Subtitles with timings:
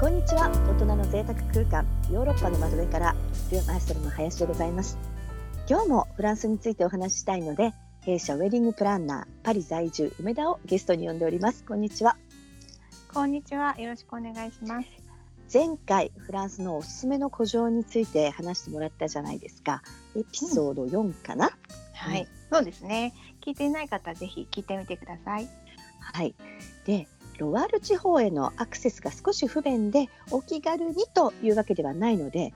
[0.00, 0.48] こんにちは。
[0.48, 3.16] 大人の贅沢空間ヨーロッパの窓辺から
[3.50, 4.96] ルーマイストロの林でございます。
[5.68, 11.64] 今日もフランスについてお話ししたいので弊社ウェディングプランナーパリ在住梅田をゲストに呼んでおります。
[11.64, 12.16] こんにちは。
[13.12, 13.74] こんにちは。
[13.76, 14.88] よろしくお願いします。
[15.52, 19.82] 前回フランスのおすすめの古城について話してもらったじゃないですか。
[20.16, 21.52] エピソード4かな、うん、
[22.12, 23.14] はい、そうですね。
[23.44, 25.48] 聞いていない方ぜひ聞いてみてください。
[25.98, 26.36] はい。
[26.86, 32.52] でロワール地方へのアクセスが少し不便でお気軽にというわけではないので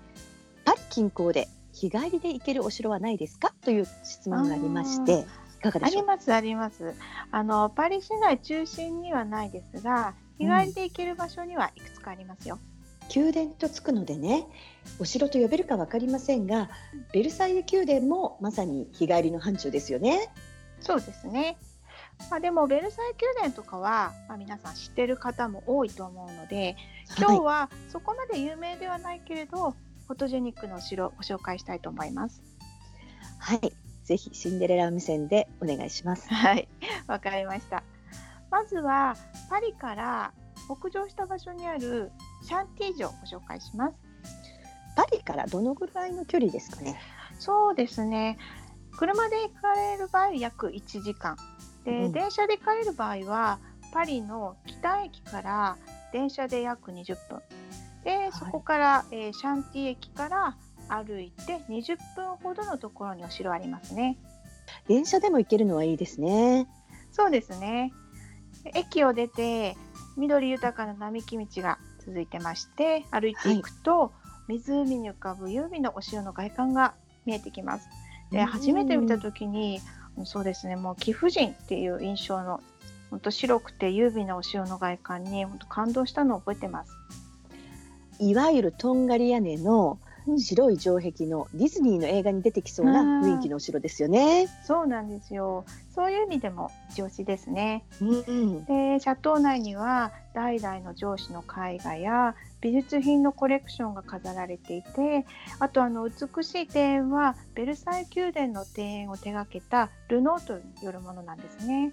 [0.65, 3.55] パリ近郊で日帰りで行けるお城はないですか？
[3.65, 5.25] という質問がありまして
[5.59, 6.03] いかがでしょう？
[6.03, 6.95] ありますあります。
[7.31, 12.59] あのパリ市内中心にはないですが日帰りで行ける場所にはいくつかありますよ、
[13.15, 14.47] うん、宮殿とつくのでね
[14.99, 16.69] お城と呼べるか分かりませんが
[17.13, 20.31] ベルサイユ宮殿もまさに日帰りの範疇ですよね。
[20.81, 21.57] そうですね
[22.31, 26.77] まあ、でもベルサイユ宮殿とかは、まあ、皆さん知ってる方も多いと思うので
[27.19, 29.75] 今日はそこまで有名ではないけれど、はい、
[30.07, 32.43] フォトジェニックのお城をご紹介したいと思います。
[33.39, 33.73] はい、
[34.05, 36.33] ぜひシンデレラ目線でお願いします。
[36.33, 36.69] はい、
[37.07, 37.83] わかりました。
[38.51, 39.17] まずは
[39.51, 40.33] パリから
[40.67, 43.99] 北上した場所にあるシャンティ城をご紹介します。
[44.97, 46.99] パリからどのぐらいの距離ですかね？
[47.39, 48.39] そうですね。
[48.93, 51.37] 車で行かれる場合約1時間
[51.85, 53.59] で、うん、電車で帰る場合は
[53.93, 55.77] パリの北駅から
[56.13, 57.43] 電車で約20分。
[58.05, 60.57] で、はい、そこから、えー、シャンティ駅から
[60.89, 64.19] 歩いて20分ほどのところにお城ありますね。
[64.89, 66.67] 電車でも行けるのはいいですね。
[67.13, 67.93] そうですね。
[68.75, 69.77] 駅を出て
[70.17, 74.11] 緑豊かな並木道が続いてまして歩いていくと、は
[74.49, 77.89] い、湖に浮かぶ優美なお城の外観が見えてきます。
[78.31, 79.81] で初めて見た時に
[80.25, 82.61] そうですねもう貴婦人っていう印象の
[83.11, 86.93] 本当白くて優美なお城の外観に本当感動したのを覚えてます
[88.19, 89.99] いわゆるとんがり屋根の
[90.39, 94.49] 白い城壁のディズニーの映画に出てきそうな雰囲気のお城ですよね。
[94.65, 95.65] そうなんですよ。
[95.95, 97.85] そういう意味でも上司ですね。
[98.01, 105.27] うん、で、シャトー内には代々の上司の絵画や美術品のコレクションが飾られていて、
[105.59, 111.93] あとあの美しい庭園はベルサイユ宮殿の庭園を手掛けたルノートによるものなんですね。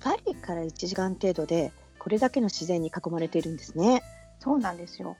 [0.00, 4.02] パリから1時間程度でこれだけの自然に囲まれているんですね。
[4.40, 5.16] そうなんですよ。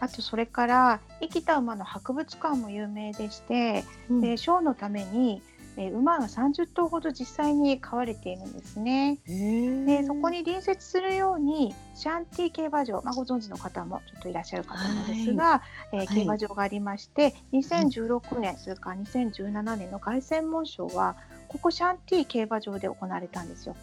[0.00, 5.42] あとそれから生きた馬の博物館も有名でして、うん、でショーのために
[5.78, 9.18] え馬が30頭ほど実際に飼われているんですね。
[9.26, 21.16] でそこに隣接するようにシャンティ競馬場、まあ、ご存知の方もちょっといらっしゃるかと思うんですが、はい、えー、競馬場がありまして、2016年、それから2017年の凱旋門賞は
[21.48, 23.76] ここシャンティ競馬場で行われたんですよ。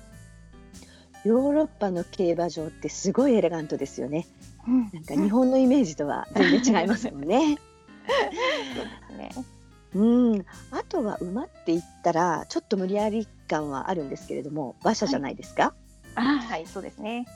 [1.25, 4.27] ヨーロッパの競馬場ってすごいエレガントですよね。
[4.67, 7.57] うん、なんか日本のイメージとは全然違いますもんね。
[8.75, 9.45] そうですね。
[9.95, 15.73] うん、あとは馬って言ったらちょっと無理やり感はあるんですけれども馬車じゃないですか？
[16.15, 17.27] はい、あはいそうですね。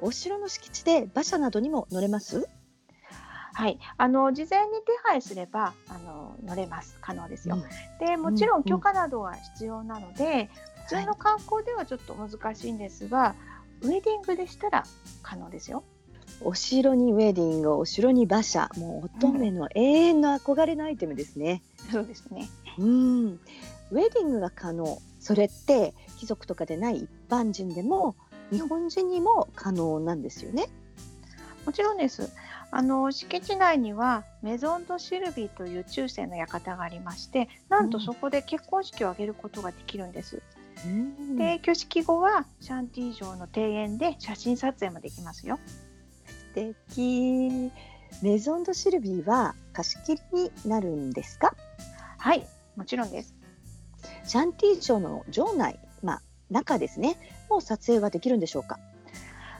[0.00, 2.48] お城の敷地で馬車などにも乗れます？
[3.52, 7.56] はい、あの事前に手配すればあの乗れます可能ですよ。
[7.56, 7.58] う
[8.04, 13.34] ん、でもちろん許可などは必要なので、うんうん、普通の観光ではちょっと難しいんですが、は
[13.82, 14.84] い、ウェディングでしたら
[15.22, 15.84] 可能ですよ。
[16.42, 21.62] お城にウェディングお城に馬車もう乙女の永遠の憧れのアイテムですね。
[21.90, 22.48] そうですね
[22.78, 23.40] うん
[23.90, 28.14] ウェディングが可能それって貴族とかでない一般人でも
[28.50, 30.68] 日本人にも可能なんですよね。
[31.66, 32.30] もちろんです。
[32.72, 40.40] あの敷地内にはメゾン・ド・シルビーという中世の館がありましてなんとそこで結婚式を挙げることができるんです。
[40.86, 45.58] うん、で挙式後はシャンティ城の庭園で写真撮影もできますよ。
[46.54, 47.72] 素敵。
[48.22, 51.54] メゾン・ド・シルビーは貸し切りになるんですか？
[52.18, 52.44] はい
[52.76, 53.34] もちろんです。
[54.24, 57.16] シャンティ城の城内まあ中ですね。
[57.48, 58.78] もう撮影はできるんでしょうか？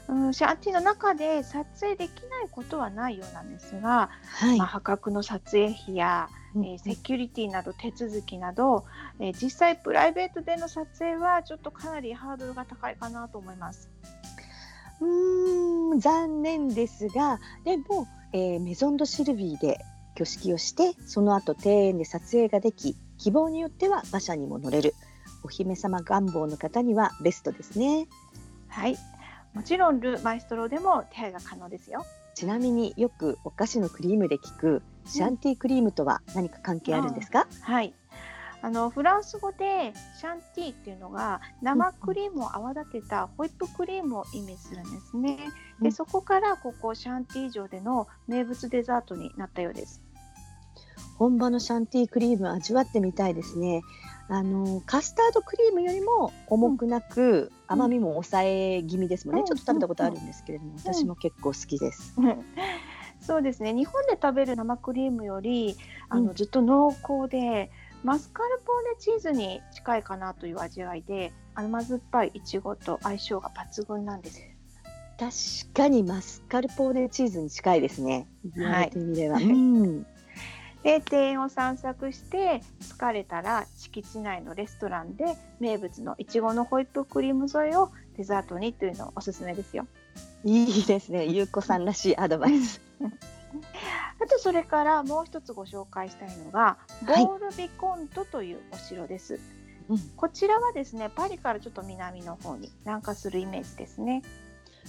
[0.09, 8.83] うん、シャンティの中で撮影できないことはないようなんですが、はい、まあ、破格の撮影費や、えー、セキュリティなど手続きなど、
[9.19, 13.89] えー、実際プライベートでの撮影はちょっとかなりハードルが高いかなと思います。
[15.01, 19.79] うーん残念ですがでも、えー、メゾン・ド・シルビーで
[20.13, 24.95] 挙式をしてその後庭園で撮影ができ希望によっては馬車にも乗れる。
[25.43, 28.07] お姫様願望の方にはベストですね。
[28.67, 28.97] はい。
[29.53, 32.05] もちろんル・マイストロでも手配が可能ですよ。
[32.35, 37.93] ちなみによくお菓子のクリームで聞くシャンティークリームとは何か関係あるんですか、はい
[38.63, 45.39] あのフランス語でシャンティーっていうのが生クリームを泡立てたホイップクリームをイメージするんですね。
[45.81, 50.01] でそこからここシャンティー城での名物デザートになったようです。
[51.17, 53.81] 本場のシャンティークリーム味わってみたいですね。
[54.27, 62.15] あのカスタードクリームよりも重くなく、うん、甘みも抑え気味ですもんね、うん、ちょっと食べたことあるんですけれども、うん、私も結構好きです。
[63.19, 63.73] そうですね。
[63.73, 65.75] 日本で食べる生クリームより
[66.09, 67.71] あの、ずっと濃厚で
[68.03, 74.41] マスカルポーネチーズに近いかなという味わいで甘酸っぱいいちごと相性が抜群なんです。
[75.65, 78.27] 確かにマスカルポーネチーズに近いですね。
[78.55, 78.91] はい。
[78.95, 80.05] うん
[80.83, 89.85] で庭園を散策して疲れたら敷地内のレストランで名物のいちごのホイップクリーム添えをデザートにというのおすすめですよ。
[90.43, 92.81] いいですね、ゆうこさんらしいアドバイス。
[94.19, 99.39] あとそれからもう一つご紹介したいのが、ボールビコントというお城です。
[99.89, 104.21] はい、こちらはですね、パリからちょっと南の方に南下するイメージですね。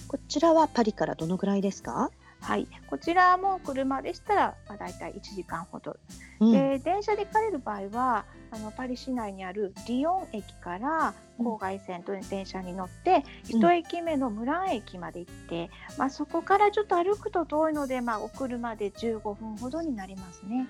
[0.07, 2.09] こちらはパリからどのぐらいですか？
[2.43, 5.95] はい、こちらも車でしたら、まあ、大体1時間ほど、
[6.41, 13.23] うん、で電車で行かれる場合はあのパリ市内にあるリヨン駅から郊外線と電車に乗って、
[13.53, 20.67] うん、1駅目のムラン駅まで行って、まあ、そこからちょっと歩くと遠いので、まあ、お車で15分ほどになりますね。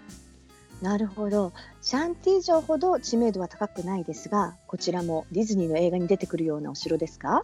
[0.81, 1.53] なるほど。
[1.81, 7.41] シャンティ城ほど知名度は高くないですがこちらもディズニーの映画に出てくるようなお城ですか？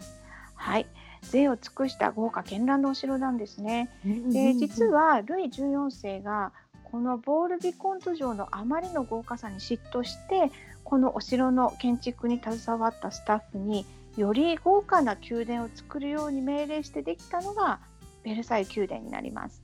[0.54, 0.86] はい
[1.22, 3.90] 贅を尽くした豪華絢爛なお城なんですね。
[4.04, 6.52] で実はルイ14世が
[6.84, 10.50] このボールビコント城のあまりの豪華さに嫉妬して
[10.82, 13.86] このお城の建築に携わったスタッフに
[14.16, 17.78] より豪華な宮殿を作るように命令してできたのが
[18.24, 19.62] ベルサイユ宮殿になります。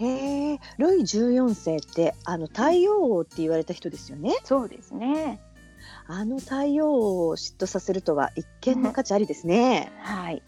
[0.00, 4.36] へえ、ルイ14世ってあの太陽王って言われた人ですよね？
[4.44, 5.40] そうですね。
[6.06, 6.92] あの太陽
[7.26, 9.92] を嫉妬させるとは一見の価値ありですね。
[10.00, 10.42] はい。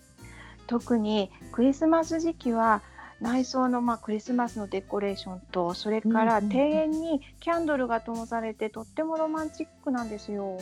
[0.67, 2.83] 特にクリスマス時期は
[3.21, 10.59] 内装のまあクリスマスのデコレーションとそれから庭園にキャンドルが灯されてとってもロマンチックなんですよ。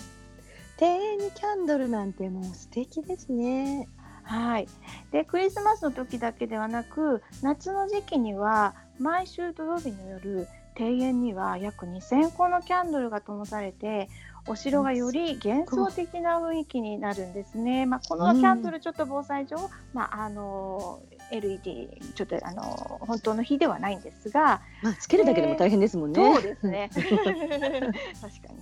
[0.80, 3.88] 庭園にキャンドルなんてもう素敵ですね。
[4.22, 4.68] はい。
[5.12, 10.48] でクリスマスの時だけではなく夏の時期には毎週土曜日の夜
[10.78, 14.08] 庭園には約2000個のキャンドルが灯されて
[14.46, 17.84] お城がより幻想的な雰囲気になるんですね。
[17.84, 19.56] まあ、このキャンドルちょっと防災上、
[19.92, 26.22] まあ、あの LED ちょっとあの本当の火ではないんですが、まあ、つけるだけでも大変ですもんね。
[26.22, 28.52] えー、そうですね 確か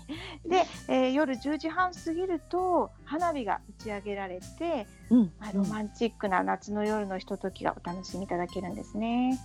[0.44, 0.50] に。
[0.50, 9.38] で、えー、夜10時半過ぎると花火が打ち上げられて、うん、まあ、ロマンチックな夏の夜のひとときがお楽しみいただけるんですね。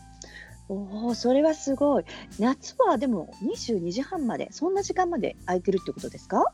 [0.72, 2.06] おお、それはすごい。
[2.40, 6.54] 夏はでも22時半まで、そんな時間まで空いてるってことですか？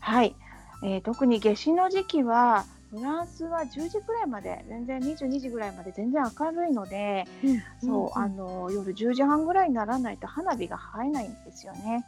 [0.00, 0.34] はい、
[0.82, 12.04] えー、特に夏至の時期はフランスは10時ぐらいまで全然22時ぐらいまで全然明るいので、うん、そう、うん、あの夜10時半ぐらいにならないと花火が映えないんですよね。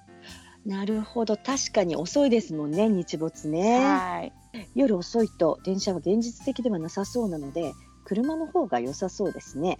[0.67, 4.33] なるほど確かに遅いですもんね日没ね、はい、
[4.75, 7.75] 夜遅いと電車は現実的ではなさそうなので
[8.07, 9.79] 車の方が良さそうですね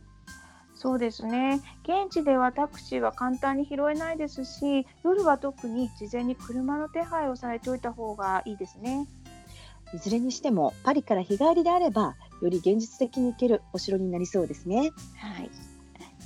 [0.85, 1.63] そうですね。
[1.85, 9.07] 現地ではタクシーは簡単に拾えないですし夜は特に事前に車の手配をされておいた方がいいですね。
[9.95, 14.93] いずれにしてもパリから日帰りであればより現実的に行けるお城になりそうですね。
[15.17, 15.51] はい。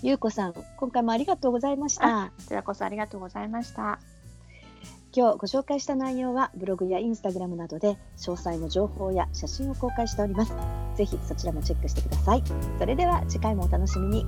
[0.03, 2.33] ゆうこさん今回もありがとうございました。
[2.37, 4.01] こちらこそありがとうございました。
[5.15, 10.53] 今日ご紹介した内容はブログやインスタグラムなどで詳細の情報や写真を公開しております。
[10.99, 12.43] ぜひそちらもチェックしてください。
[12.77, 14.27] それでは次回もお楽しみに。